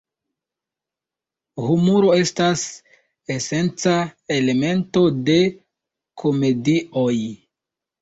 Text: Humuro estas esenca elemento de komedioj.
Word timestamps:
Humuro 1.65 2.09
estas 2.21 2.65
esenca 3.37 3.97
elemento 4.41 5.07
de 5.31 5.39
komedioj. 6.27 7.17